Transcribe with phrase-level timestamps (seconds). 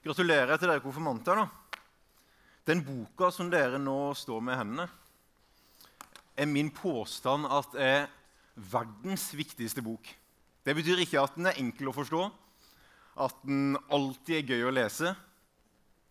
[0.00, 1.36] Gratulerer til dere konfirmanter.
[1.36, 1.48] da.
[2.64, 4.88] Den boka som dere nå står med i hendene,
[6.36, 8.06] er min påstand at er
[8.56, 10.06] verdens viktigste bok.
[10.64, 12.30] Det betyr ikke at den er enkel å forstå,
[13.20, 15.12] at den alltid er gøy å lese.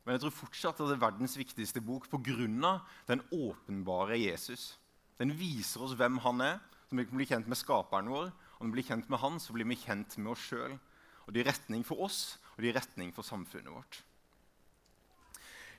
[0.06, 2.82] Men jeg tror fortsatt at det er verdens viktigste bok pga.
[3.08, 4.78] den åpenbare Jesus.
[5.18, 6.60] Den viser oss hvem han er,
[6.90, 8.30] så vi kan bli kjent med skaperen vår.
[8.58, 10.78] Og når vi blir kjent med han, så blir vi kjent med oss sjøl.
[11.26, 14.02] Og det gir retning for oss, og det gir retning for samfunnet vårt.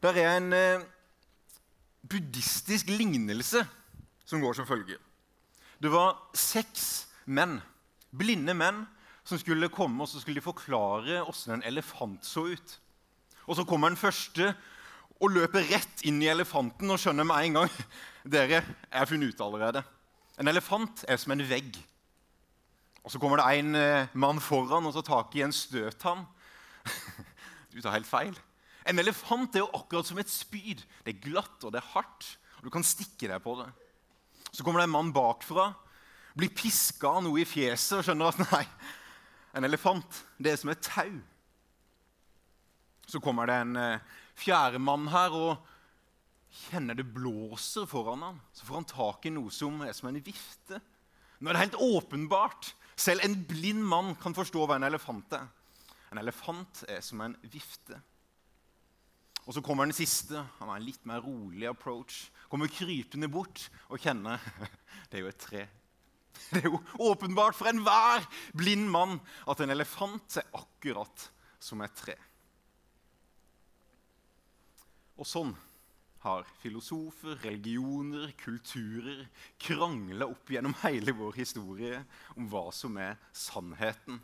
[0.00, 0.84] Der er en eh,
[2.08, 3.60] buddhistisk lignelse
[4.24, 4.96] som går som følger.
[5.76, 7.58] Det var seks menn,
[8.16, 8.86] blinde menn,
[9.28, 12.74] som skulle komme og så skulle de forklare åssen en elefant så ut.
[13.44, 14.54] Og Så kommer den første
[15.20, 17.78] og løper rett inn i elefanten og skjønner med en gang
[18.38, 19.84] dere er funnet ut allerede.
[20.40, 21.76] En elefant er som en vegg.
[23.04, 26.24] Og Så kommer det en eh, mann foran og tar tak i en støttann.
[27.72, 28.34] Du tar helt feil.
[28.88, 30.82] En elefant er jo akkurat som et spyd.
[31.04, 32.26] Det er glatt og det er hardt.
[32.58, 33.68] og Du kan stikke deg på det.
[34.50, 35.68] Så kommer det en mann bakfra,
[36.34, 38.64] blir piska av noe i fjeset og skjønner at nei,
[39.54, 41.12] en elefant det er som et tau.
[43.10, 44.02] Så kommer det en eh,
[44.38, 45.70] fjerde mann her og
[46.66, 48.42] kjenner det blåser foran ham.
[48.54, 50.80] Så får han tak i noe som er som en vifte.
[51.40, 52.72] Nå er det helt åpenbart.
[53.00, 55.46] Selv en blind mann kan forstå hva en elefant er.
[56.10, 57.98] En elefant er som en vifte.
[59.46, 60.42] Og så kommer den siste.
[60.58, 62.28] Han har en litt mer rolig approach.
[62.50, 64.42] Kommer krypende bort og kjenner
[65.10, 65.66] Det er jo et tre.
[66.50, 68.26] Det er jo åpenbart for enhver
[68.56, 69.18] blind mann
[69.50, 71.30] at en elefant er akkurat
[71.62, 72.16] som et tre.
[75.20, 75.52] Og sånn
[76.20, 79.24] har filosofer, religioner, kulturer
[79.60, 82.00] krangla opp gjennom hele vår historie
[82.36, 84.20] om hva som er sannheten.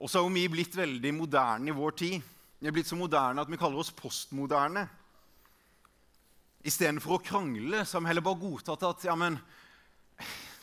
[0.00, 2.30] Og så har vi blitt veldig moderne i vår tid.
[2.60, 4.86] Vi er blitt så moderne at vi kaller oss postmoderne.
[6.64, 9.36] Istedenfor å krangle så har vi heller bare godtatt at ja, men,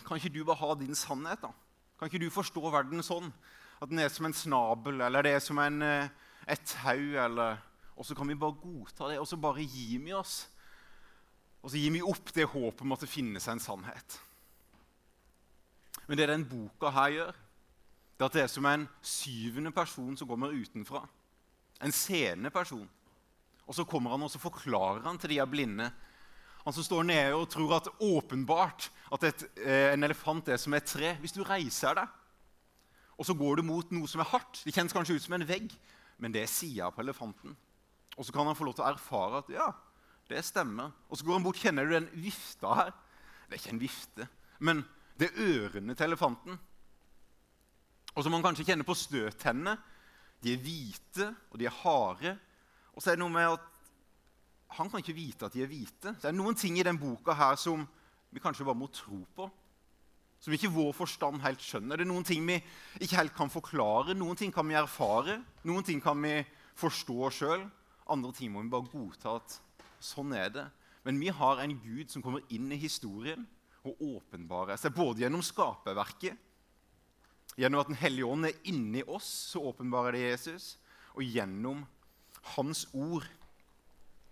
[0.06, 1.41] kan ikke du bare ha din sannhet?
[1.45, 1.53] da?
[1.97, 3.31] Kan ikke du forstå verden sånn?
[3.78, 6.09] At den er som en snabel, eller det er som en, eh,
[6.50, 7.63] et tau, eller
[7.97, 10.45] Og så kan vi bare godta det, og så bare gir vi oss.
[11.63, 14.19] Og så gir vi opp det håpet om at det finnes en sannhet.
[16.06, 17.39] Men det den boka her gjør,
[18.17, 21.03] det er at det er som en syvende person som kommer utenfra.
[21.85, 22.88] En seende person.
[23.67, 25.91] Og så kommer han og så forklarer han til de er blinde.
[26.63, 30.73] Han som står nede og tror at åpenbart at et, eh, en elefant er som
[30.73, 31.13] et tre.
[31.22, 32.07] Hvis du reiser deg,
[33.17, 35.47] og så går du mot noe som er hardt Det kjennes kanskje ut som en
[35.47, 35.72] vegg,
[36.17, 37.56] men det er sida på elefanten.
[38.17, 39.72] Og så kan han få lov til å erfare at ja,
[40.29, 40.91] det stemmer.
[41.09, 41.61] Og så går han bort.
[41.61, 42.91] Kjenner du den vifta her?
[43.47, 44.27] Det er ikke en vifte,
[44.59, 44.83] men
[45.17, 46.57] det er ørene til elefanten.
[48.17, 49.78] Og som man kanskje kjenner på støttennene.
[50.41, 52.33] De er hvite, og de er harde.
[52.95, 53.73] Og så er det noe med at
[54.78, 56.16] han kan ikke vite at de er hvite.
[56.17, 57.85] Det er noen ting i den boka her som
[58.33, 59.47] vi kanskje bare må tro på.
[60.41, 61.97] Som ikke vår forstand helt skjønner.
[61.97, 62.57] Det er noen ting vi
[63.00, 64.17] ikke helt kan forklare.
[64.17, 66.41] Noen ting kan vi erfare, noen ting kan vi
[66.77, 67.63] forstå sjøl.
[68.13, 69.57] Andre ting må vi bare godta at
[70.03, 70.66] sånn er det.
[71.07, 73.45] Men vi har en Gud som kommer inn i historien
[73.88, 76.35] og åpenbarer seg både gjennom skaperverket,
[77.57, 80.78] gjennom at Den hellige ånd er inni oss, så åpenbarer det Jesus,
[81.18, 81.85] og gjennom
[82.56, 83.25] Hans ord.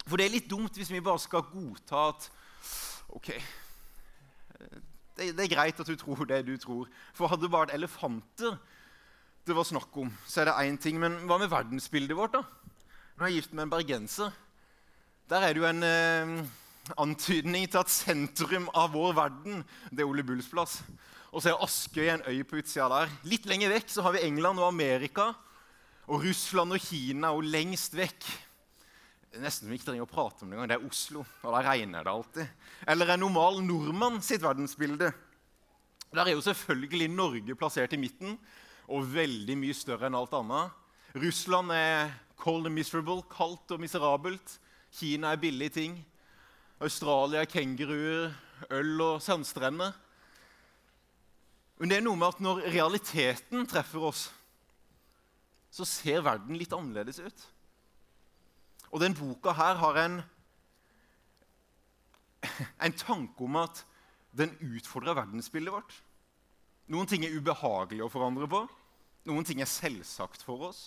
[0.06, 2.30] For det er litt dumt hvis vi bare skal godta at
[3.16, 3.31] OK,
[5.18, 6.88] det, det er greit at du tror det du tror.
[7.18, 8.58] For hadde det vært elefanter
[9.46, 10.97] det var snakk om, så er det én ting.
[10.97, 12.42] Men hva med verdensbildet vårt, da?
[13.16, 14.31] Nå er jeg gift med en bergenser.
[15.30, 16.47] Der er det jo en eh,
[16.97, 19.62] antydning til at sentrum av vår verden
[19.92, 20.80] det er Ole Bulls plass.
[21.35, 23.12] Og så er Askøy en øy på utsida der.
[23.28, 25.34] Litt lenger vekk så har vi England og Amerika.
[26.07, 28.23] Og Russland og Kina og lengst vekk
[29.41, 30.69] nesten vi ikke trenger å prate om det engang.
[30.72, 32.68] Det er Oslo, og der regner det alltid.
[32.88, 35.12] Eller en normal nordmann sitt verdensbilde.
[36.16, 38.38] Der er jo selvfølgelig Norge plassert i midten
[38.85, 40.72] og veldig mye større enn alt annet.
[41.16, 44.57] Russland er cold and miserable, kaldt og miserabelt.
[44.95, 46.00] Kina er billige ting.
[46.83, 48.36] Australia er kenguruer,
[48.71, 49.95] øl og sandstrender.
[51.80, 54.30] Men det er noe med at når realiteten treffer oss,
[55.75, 57.45] så ser verden litt annerledes ut.
[58.94, 60.22] Og den boka her har en,
[62.86, 63.83] en tanke om at
[64.36, 65.98] den utfordrer verdensbildet vårt.
[66.92, 68.62] Noen ting er ubehagelig å forandre på.
[69.27, 70.86] Noen ting er selvsagt for oss.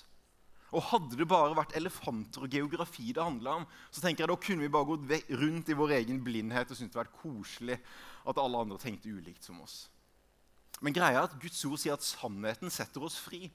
[0.68, 4.40] Og Hadde det bare vært elefanter og geografi det handla om, så tenker jeg da
[4.40, 7.78] kunne vi bare gått rundt i vår egen blindhet og syntes det vært koselig
[8.28, 9.86] at alle andre tenkte ulikt som oss.
[10.80, 13.48] Men greia er at Guds ord sier at sannheten setter oss fri.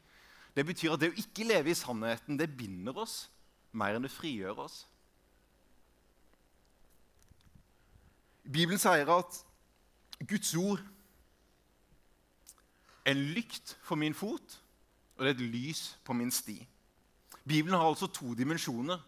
[0.54, 3.24] Det betyr at det å ikke leve i sannheten det binder oss
[3.74, 4.84] mer enn det frigjør oss.
[8.44, 9.40] Bibelen sier at
[10.28, 10.84] Guds ord
[13.04, 14.60] er en lykt for min fot,
[15.16, 16.58] og det er et lys på min sti.
[17.44, 19.00] Bibelen har altså to dimensjoner.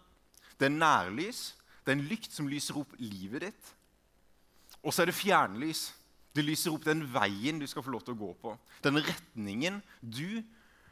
[0.60, 3.72] Det er nærlys, det er en lykt som lyser opp livet ditt.
[4.84, 5.90] Og så er det fjernlys.
[6.36, 8.54] Det lyser opp den veien du skal få lov til å gå på.
[8.84, 10.44] Den retningen du,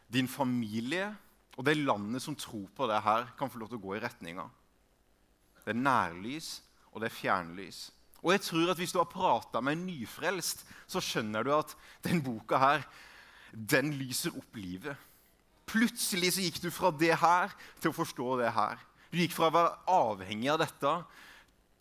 [0.08, 1.10] din familie
[1.58, 4.04] og det landet som tror på det her, kan få lov til å gå i
[4.04, 4.54] retning av.
[5.64, 6.56] Det er nærlys,
[6.92, 7.86] og det er fjernlys.
[8.24, 11.76] Og jeg tror at Hvis du har prata med en nyfrelst, så skjønner du at
[12.04, 12.86] den boka her,
[13.52, 14.96] den lyser opp livet.
[15.70, 17.52] Plutselig så gikk du fra det her
[17.82, 18.80] til å forstå det her.
[19.12, 20.94] Du gikk fra å være avhengig av dette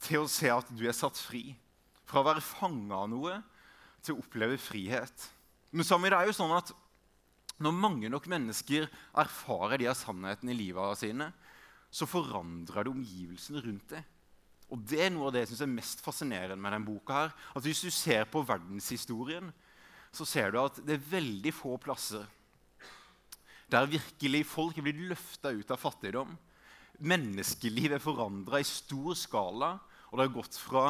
[0.02, 1.54] til å se at du er satt fri.
[2.04, 3.38] Fra å være fanga av noe
[4.02, 5.28] til å oppleve frihet.
[5.72, 6.72] Men sammen, det er jo sånn at
[7.62, 8.88] når mange nok mennesker
[9.22, 11.30] erfarer de av sannheten i livet sine,
[11.92, 14.02] så forandrer det omgivelsene rundt det.
[14.72, 17.12] Og Det er noe av det jeg synes er mest fascinerende med denne boka.
[17.12, 19.52] her, at Hvis du ser på verdenshistorien,
[20.12, 22.24] så ser du at det er veldig få plasser
[23.72, 26.34] der virkelig folk er blitt løfta ut av fattigdom.
[27.08, 29.72] Menneskeliv er forandra i stor skala,
[30.10, 30.84] og det, har gått fra,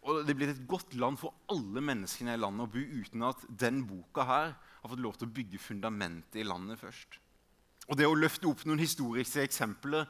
[0.00, 3.42] og det blitt et godt land for alle menneskene i landet å bo uten at
[3.62, 7.18] den boka her har fått lov til å bygge fundamentet i landet først.
[7.90, 10.06] Og det å løfte opp noen historiske eksempler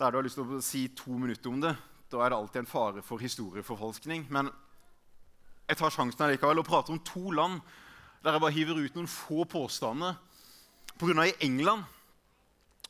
[0.00, 1.72] der du har lyst til å si to minutter om det,
[2.10, 4.26] da er det alltid en fare for historieforfalskning.
[4.32, 4.50] Men
[5.68, 7.60] jeg tar sjansen likevel og prater om to land
[8.20, 10.18] der jeg bare hiver ut noen få påstander.
[11.00, 11.24] Pga.
[11.24, 11.86] i England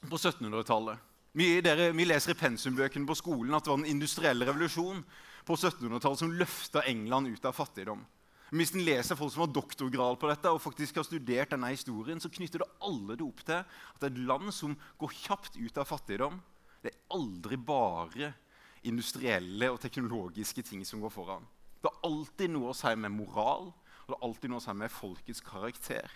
[0.09, 0.99] på 1700-tallet
[1.33, 5.05] vi, vi, leser i pensumbøkene på skolen at det var den industrielle revolusjon
[5.47, 8.03] på 1700-tallet som løfta England ut av fattigdom.
[8.51, 11.71] Men Hvis en leser folk som har doktorgrad på dette, og faktisk har studert denne
[11.71, 15.79] historien, så knytter det alle det opp til at et land som går kjapt ut
[15.79, 16.41] av fattigdom,
[16.83, 18.33] det er aldri bare
[18.89, 21.47] industrielle og teknologiske ting som går foran.
[21.81, 24.73] Det har alltid noe å si med moral og det har alltid noe å si
[24.75, 26.15] med folkets karakter.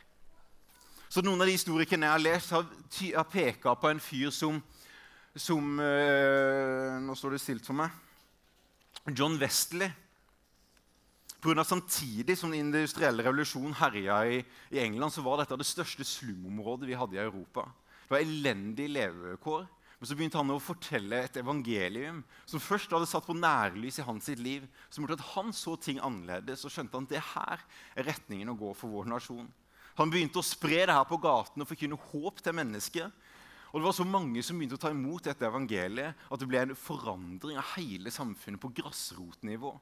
[1.06, 2.64] Så Noen av de historikerne jeg har lest, har,
[3.14, 4.58] har peka på en fyr som,
[5.36, 7.92] som øh, Nå står det stilt for meg.
[9.12, 9.90] John Wesley
[11.40, 16.04] På samtidig som den industrielle revolusjonen herja i, i, England, så var dette det største
[16.08, 17.66] slumområdet vi hadde i Europa.
[18.06, 19.66] Det var elendige levekår.
[19.98, 24.06] Men så begynte han å fortelle et evangelium som først hadde satt på nærlys i
[24.08, 27.62] hans sitt liv, som gjorde at han så ting annerledes og skjønte at det her
[27.94, 29.46] er retningen å gå for vår nasjon.
[30.00, 33.12] Han begynte å spre det her på gaten og forkynne håp til mennesker.
[33.74, 36.60] Og det var så mange som begynte å ta imot dette evangeliet at det ble
[36.62, 39.72] en forandring av hele samfunnet på grasrotnivå.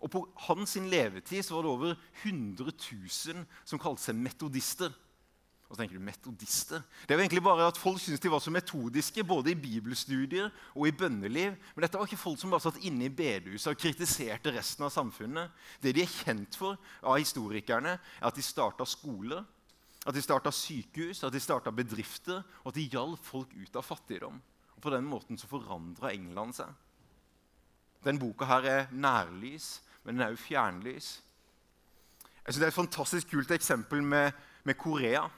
[0.00, 4.94] Og På hans levetid så var det over 100 000 som kalte seg metodister.
[5.66, 6.86] Og så tenker du metodister.
[7.06, 10.86] Det var egentlig bare at Folk syntes de var så metodiske både i bibelstudier og
[10.86, 11.58] i bønneliv.
[11.74, 14.94] Men dette var ikke folk som bare satt inne i bedehuset og kritiserte resten av
[14.94, 15.50] samfunnet.
[15.82, 19.42] Det de er kjent for av historikerne, er at de starta skoler,
[20.06, 23.84] at de starta sykehus, at de starta bedrifter, og at de hjalp folk ut av
[23.84, 24.38] fattigdom.
[24.76, 26.70] Og På den måten så forandra England seg.
[28.04, 31.18] Den boka her er nærlys, men den er jo fjernlys.
[32.46, 34.32] Jeg synes Det er et fantastisk kult eksempel med,
[34.64, 35.28] med Korea.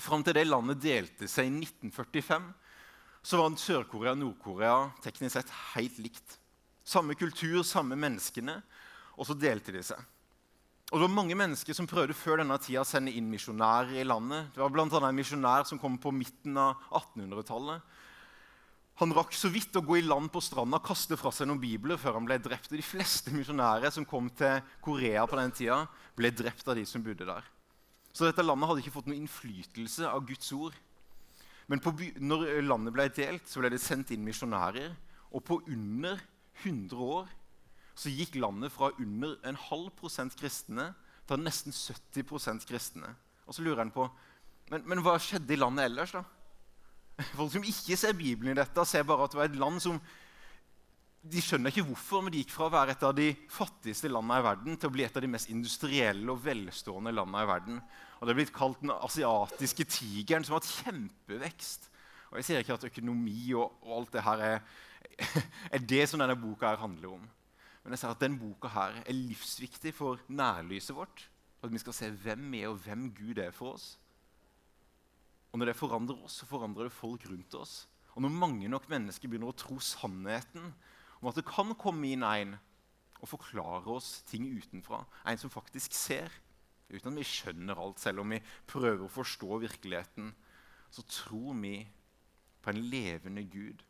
[0.00, 2.48] Fram til det landet delte seg i 1945,
[3.24, 6.38] så var Sør-Korea og Nord-Korea teknisk sett helt likt.
[6.84, 8.56] Samme kultur, samme menneskene,
[9.16, 10.00] og så delte de seg.
[10.92, 14.06] Og Det var mange mennesker som prøvde før denne tida å sende inn misjonærer i
[14.06, 14.52] landet.
[14.54, 17.80] Det var annet en misjonær som kom på midten av 1800-tallet.
[19.00, 21.58] Han rakk så vidt å gå i land på stranda og kaste fra seg noen
[21.62, 22.70] bibler før han ble drept.
[22.70, 25.80] Og de fleste misjonærer som kom til Korea på den tida,
[26.14, 27.48] ble drept av de som bodde der.
[28.14, 30.76] Så dette landet hadde ikke fått noen innflytelse av Guds ord.
[31.66, 31.80] Men
[32.22, 34.92] når landet ble delt, så ble det sendt inn misjonærer.
[35.34, 36.20] Og på under
[36.62, 37.32] 100 år
[37.94, 40.90] så gikk landet fra under en halv prosent kristne
[41.28, 43.12] til nesten 70% kristne.
[43.46, 44.08] Og så lurer en på
[44.72, 46.22] men, men hva skjedde i landet ellers, da?
[47.36, 49.98] Folk som ikke ser Bibelen i dette, ser bare at det var et land som
[51.24, 54.40] de skjønner ikke hvorfor, men de gikk fra å være et av de fattigste landene
[54.42, 57.78] i verden til å bli et av de mest industrielle og velstående landene i verden.
[58.18, 61.88] Og Det er blitt kalt den asiatiske tigeren, som har hatt kjempevekst.
[62.30, 64.60] Og Jeg sier ikke at økonomi og, og alt det her er,
[65.74, 67.24] er, det som denne boka her handler om.
[67.84, 71.26] Men jeg ser at den boka her er livsviktig for nærlyset vårt.
[71.64, 73.94] At vi skal se hvem vi er, og hvem Gud er for oss.
[75.52, 77.74] Og når det forandrer oss, så forandrer det folk rundt oss.
[78.16, 80.72] Og når mange nok mennesker begynner å tro sannheten
[81.20, 82.56] om at det kan komme inn en
[83.20, 85.02] og forklare oss ting utenfra.
[85.24, 86.32] En som faktisk ser.
[86.88, 90.34] uten at vi skjønner alt, selv om vi prøver å forstå virkeligheten,
[90.92, 91.78] så tror vi
[92.62, 93.80] på en levende Gud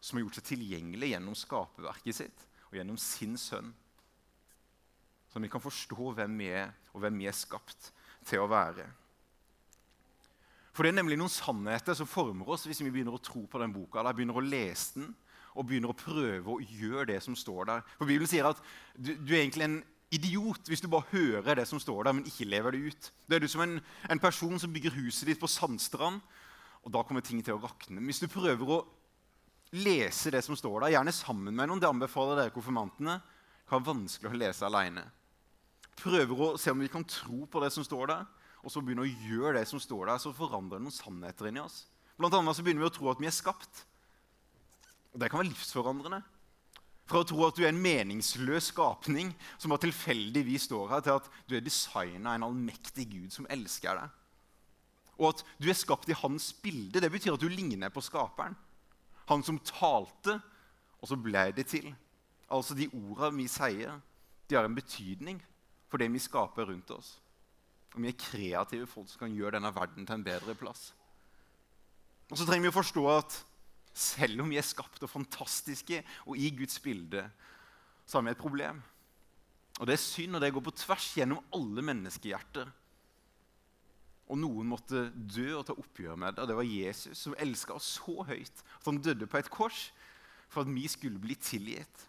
[0.00, 3.72] som har gjort seg tilgjengelig gjennom skaperverket sitt og gjennom sin sønn.
[5.32, 7.90] Så vi kan forstå hvem vi er, og hvem vi er skapt
[8.26, 8.86] til å være.
[10.76, 13.60] For det er nemlig noen sannheter som former oss hvis vi begynner å tro på
[13.62, 15.14] den boka, eller begynner å lese den
[15.56, 17.84] og begynner å prøve å gjøre det som står der.
[17.96, 18.58] For Bibelen sier at
[18.92, 19.78] du, du er egentlig en
[20.12, 23.08] idiot hvis du bare hører det som står der, men ikke lever det ut.
[23.24, 23.78] Det er du som en,
[24.12, 26.20] en person som bygger huset ditt på sandstrand,
[26.84, 28.04] og da kommer ting til å rakne.
[28.06, 28.82] Hvis du prøver å
[29.74, 33.18] lese det som står der, gjerne sammen med noen, det anbefaler dere konfirmantene,
[33.66, 35.02] kan være vanskelig å lese alene.
[35.98, 38.24] Prøver å se om vi kan tro på det som står der,
[38.62, 41.62] og så begynner å gjøre det som står der, så forandrer det noen sannheter inni
[41.62, 41.84] oss.
[42.16, 43.84] Blant annet så begynner vi å tro at vi er skapt.
[45.12, 46.22] Og Det kan være livsforandrende.
[47.06, 49.30] Fra å tro at du er en meningsløs skapning
[49.62, 53.46] som bare tilfeldigvis står her, til at du er designa av en allmektig Gud som
[53.52, 54.14] elsker deg.
[55.16, 57.00] Og at du er skapt i hans bilde.
[57.00, 58.58] Det betyr at du ligner på skaperen.
[59.30, 60.38] Han som talte,
[61.00, 61.88] og så ble det til.
[62.52, 63.98] Altså De orda vi sier,
[64.46, 65.40] de har en betydning
[65.90, 67.16] for det vi skaper rundt oss.
[67.94, 70.90] Og vi er kreative folk som kan gjøre denne verden til en bedre plass.
[72.30, 73.36] Og så trenger vi å forstå at
[73.96, 77.22] selv om vi er skapt og fantastiske og i Guds bilde,
[78.06, 78.82] så har vi et problem.
[79.80, 82.68] Og det er synd, og det går på tvers gjennom alle menneskehjerter.
[84.26, 86.42] Og noen måtte dø og ta oppgjør med det.
[86.42, 89.90] Og det var Jesus som elska oss så høyt at han døde på et kors
[90.50, 92.06] for at vi skulle bli tilgitt.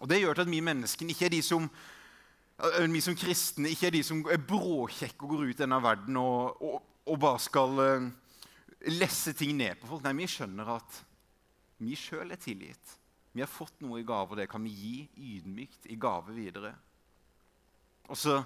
[0.00, 1.70] Og Det gjør til at vi menneskene ikke er de som
[2.56, 6.16] vi som kristne ikke er de som er bråkjekke og går ut i denne verden
[6.16, 8.06] og, og, og bare skal uh,
[8.96, 10.04] lesse ting ned på folk.
[10.06, 11.02] Nei, vi skjønner at
[11.84, 12.94] vi sjøl er tilgitt.
[13.36, 16.72] Vi har fått noe i gave, og det kan vi gi ydmykt i gave videre.
[18.08, 18.38] Og så,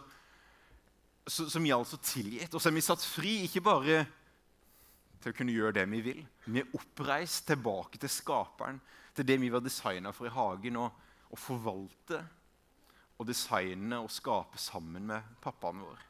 [1.31, 2.55] så vi altså tilgitt.
[2.55, 4.03] Og så er vi satt fri, ikke bare
[5.21, 6.21] til å kunne gjøre det vi vil.
[6.47, 8.81] Vi er oppreist tilbake til skaperen,
[9.15, 12.23] til det vi var designa for i hagen, og, og forvalte
[13.21, 16.05] og designe og skape sammen med pappaen vår.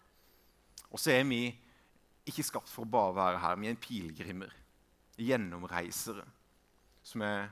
[0.91, 1.49] Og så er vi
[2.31, 3.59] ikke skapt for å bare være her.
[3.59, 4.53] Vi er en pilegrimer,
[5.19, 6.25] gjennomreisere,
[7.03, 7.49] som er,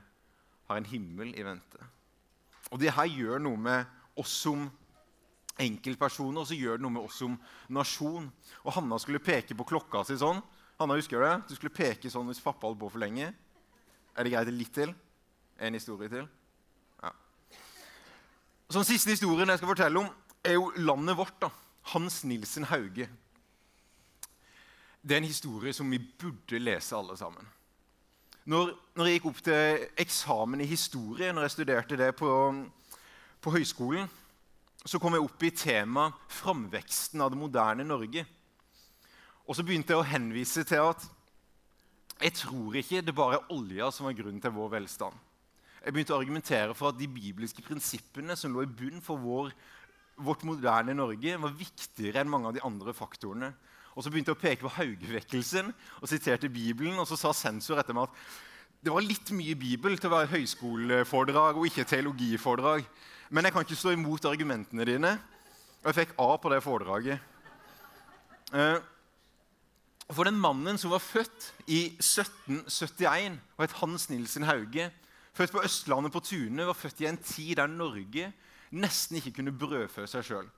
[0.69, 1.89] har en himmel i vente.
[2.71, 4.67] Og det her gjør noe med oss som
[5.59, 7.35] enkeltpersoner, og så gjør det noe med oss som
[7.75, 8.29] nasjon.
[8.63, 10.41] Og Hanna skulle peke på klokka si sånn.
[10.79, 11.35] Hanna, husker du det?
[11.49, 13.33] Du skulle peke sånn hvis pappa holdt på for lenge.
[14.15, 14.93] Er det greit litt til?
[15.59, 16.27] En historie til?
[17.03, 17.11] Ja.
[18.69, 20.11] Så Den siste historien jeg skal fortelle om,
[20.43, 21.35] er jo landet vårt.
[21.41, 21.51] da.
[21.93, 23.09] Hans Nilsen Hauge.
[25.01, 27.47] Det er en historie som vi burde lese alle sammen.
[28.49, 32.29] Når, når jeg gikk opp til eksamen i historie, når jeg studerte det på,
[33.41, 34.07] på høyskolen,
[34.85, 38.25] så kom jeg opp i temaet 'framveksten av det moderne Norge'.
[39.47, 41.07] Og så begynte jeg å henvise til at
[42.19, 45.15] jeg tror ikke det bare er olja som er grunnen til vår velstand.
[45.79, 49.53] Jeg begynte å argumentere for at de bibelske prinsippene som lå i bunn for vår,
[50.19, 53.53] vårt moderne Norge, var viktigere enn mange av de andre faktorene.
[53.95, 56.99] Og Så begynte jeg å peke på Haugevekkelsen og siterte Bibelen.
[56.99, 58.19] Og så sa sensor etter meg at
[58.83, 62.85] det var litt mye Bibel til å være høyskoleforedrag og ikke teologiforedrag.
[63.29, 65.11] Men jeg kan ikke stå imot argumentene dine.
[65.81, 67.19] Og jeg fikk A på det foredraget.
[68.53, 68.79] Eh,
[70.09, 74.89] for den mannen som var født i 1771 og het Hans Nilsen Hauge,
[75.39, 78.31] Født på Østlandet på Tune, var født i en tid der Norge
[78.75, 80.49] nesten ikke kunne brødfø seg sjøl.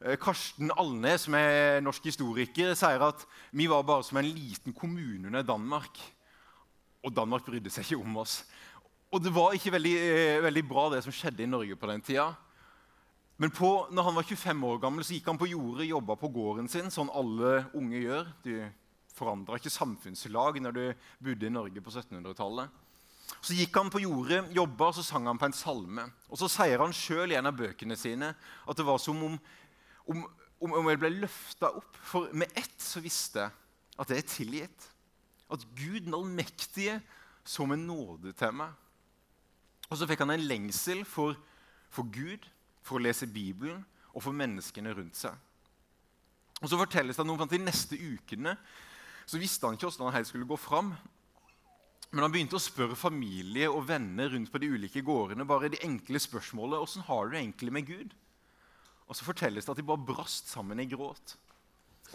[0.00, 4.72] Eh, Karsten Alnes, som er norsk historiker, sier at vi var bare som en liten
[4.72, 6.00] kommune under Danmark.
[7.04, 8.38] Og Danmark brydde seg ikke om oss.
[9.16, 12.02] Og det var ikke veldig, eh, veldig bra, det som skjedde i Norge på den
[12.04, 12.34] tida.
[13.40, 16.28] Men på, når han var 25 år gammel, så gikk han på jordet, jobba på
[16.28, 18.28] gården sin, sånn alle unge gjør.
[18.44, 18.52] Du
[19.16, 20.84] forandra ikke samfunnslag når du
[21.24, 22.68] bodde i Norge på 1700-tallet.
[23.40, 26.06] Så gikk han på jordet, jobba, og så sang han på en salme.
[26.28, 29.40] Og så sier han sjøl i en av bøkene sine at det var som om,
[30.12, 30.24] om,
[30.60, 32.00] om, om jeg ble løfta opp.
[32.04, 34.90] For med ett så visste jeg at det er tilgitt.
[35.48, 37.00] At Gud den allmektige
[37.46, 38.76] så med nåde til meg.
[39.90, 41.36] Og så fikk han en lengsel for,
[41.92, 42.46] for Gud,
[42.86, 45.34] for å lese Bibelen og for menneskene rundt seg.
[46.62, 48.56] Og så fortelles det noe noen at De neste ukene
[49.26, 50.92] så visste han ikke hvordan han helt skulle gå fram.
[52.12, 55.82] Men han begynte å spørre familie og venner rundt på de ulike gårdene bare de
[55.84, 56.78] enkle spørsmålene.
[56.80, 58.14] Åssen har du det egentlig med Gud?
[59.06, 61.34] Og så fortelles det at de bare brast sammen i gråt.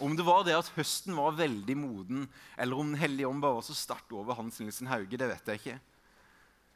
[0.00, 2.24] Om det var det at høsten var veldig moden,
[2.56, 5.52] eller om Den hellige ånd bare var så sterkt over Hans Nilsen Hauge, det vet
[5.52, 5.78] jeg ikke.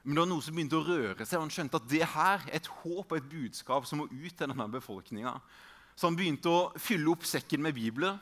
[0.06, 2.44] Men det var noe som begynte å røre seg, og han skjønte at det her
[2.46, 5.32] er et håp og et budskap som må ut til denne befolkninga.
[5.98, 8.20] Så han begynte å fylle opp sekken med bibler,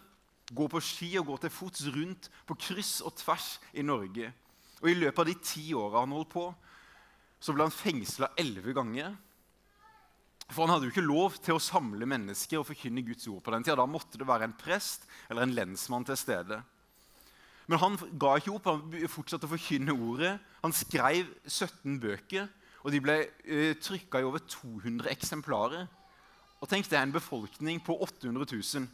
[0.48, 4.30] gå på ski og gå til fots rundt på kryss og tvers i Norge.
[4.80, 6.46] Og I løpet av de ti åra han holdt på,
[7.44, 9.12] så ble han fengsla elleve ganger.
[10.48, 13.52] For han hadde jo ikke lov til å samle mennesker og forkynne Guds ord på
[13.52, 13.76] den tida.
[13.80, 16.62] Da måtte det være en prest eller en lensmann til stede.
[17.66, 18.68] Men han ga ikke opp.
[18.68, 20.34] Han fortsatte å forkynne ordet.
[20.64, 22.48] Han skrev 17 bøker,
[22.84, 25.86] og de ble eh, trykka i over 200 eksemplarer.
[26.60, 28.88] Og tenk, Det er en befolkning på 800 000.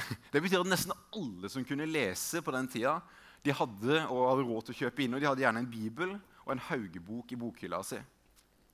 [0.32, 3.00] Det betyr at nesten alle som kunne lese på den tida,
[3.44, 6.12] de hadde, og hadde råd til å kjøpe inn, og de hadde gjerne en bibel
[6.44, 8.00] og en haugebok i bokhylla si.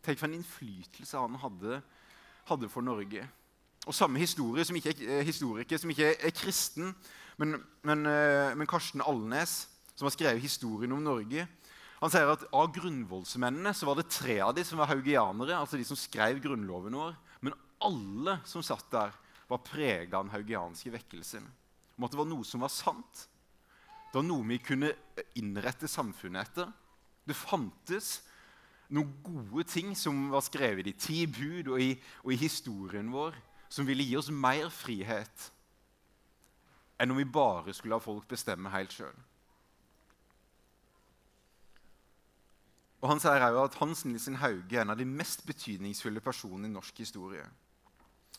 [0.03, 1.81] Tenk for en innflytelse han hadde,
[2.51, 3.27] hadde for Norge.
[3.87, 6.95] Og samme historie, som ikke er, eh, historiker som ikke er kristen,
[7.39, 11.47] men, men, eh, men Karsten Alnes, som har skrevet historien om Norge,
[11.97, 15.79] han sier at av grunnvollsmennene så var det tre av de som var haugianere, altså
[15.81, 17.15] de som skrev grunnloven vår.
[17.41, 19.15] Men alle som satt der,
[19.47, 21.45] var prega av den haugianske vekkelsen.
[21.97, 23.21] Om at det var noe som var sant.
[24.11, 24.91] Det var noe vi kunne
[25.39, 26.73] innrette samfunnet etter.
[27.27, 28.17] Det fantes
[28.91, 31.93] noen gode ting som var skrevet i ti bud og i,
[32.25, 35.51] og i historien vår, som ville gi oss mer frihet
[36.97, 39.17] enn om vi bare skulle la folk bestemme helt sjøl.
[43.03, 46.71] Og Han sier også at Hans Nilsen Hauge er en av de mest betydningsfulle personene
[46.71, 47.45] i norsk historie.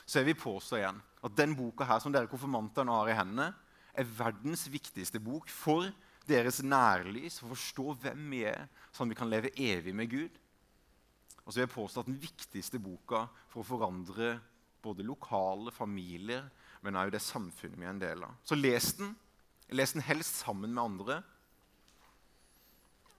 [0.04, 3.52] Så jeg vil påstå igjen at den boka her som dere konfirmantene har i hendene,
[3.98, 5.88] er verdens viktigste bok for
[6.28, 10.12] deres nærlys, for å forstå hvem vi er, sånn at vi kan leve evig med
[10.12, 10.36] Gud.
[11.46, 14.36] Og så vil jeg påstå at den viktigste boka for å forandre
[14.84, 16.48] både lokale familier,
[16.86, 18.36] men òg det samfunnet vi er en del av.
[18.46, 19.16] Så les den.
[19.76, 21.22] Les den helst sammen med andre,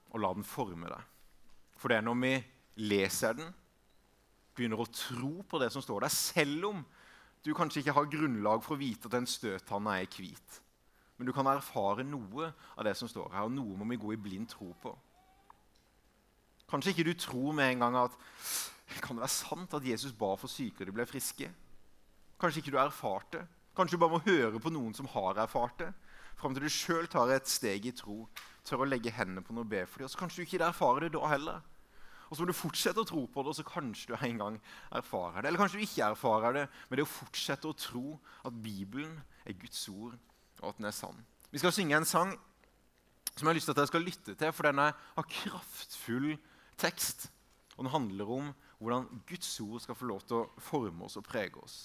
[0.09, 1.03] og la den forme deg.
[1.77, 2.31] For det er når vi
[2.89, 3.51] leser den,
[4.57, 6.81] begynner å tro på det som står der, selv om
[7.45, 10.57] du kanskje ikke har grunnlag for å vite at den støttanna er hvit.
[11.19, 14.15] Men du kan erfare noe av det som står her, og noe må vi gå
[14.15, 14.95] i blind tro på.
[16.69, 18.17] Kanskje ikke du tror med en gang at
[18.97, 21.49] kan det være sant at Jesus ba for syke og de ble friske.
[22.41, 23.45] Kanskje ikke du har erfart det.
[23.77, 25.89] Kanskje du bare må høre på noen som har erfart det.
[26.39, 28.23] Fram til du sjøl tar et steg i tro,
[28.67, 30.07] tør å legge hendene på noe og be for dem.
[30.07, 31.61] Og så kanskje du ikke erfarer det da heller.
[32.29, 34.59] Og så må du fortsette å tro på det, og så kanskje du en gang
[34.95, 35.49] erfarer det.
[35.49, 39.57] Eller kanskje du ikke erfarer det, men det å fortsette å tro at Bibelen er
[39.57, 40.15] Guds ord
[40.61, 41.19] og at den er sann.
[41.49, 42.35] Vi skal synge en sang
[43.33, 46.33] som jeg har lyst til at dere skal lytte til, for den har kraftfull
[46.79, 47.29] tekst.
[47.77, 48.49] Og den handler om
[48.79, 51.77] hvordan Guds ord skal få lov til å forme oss og prege oss.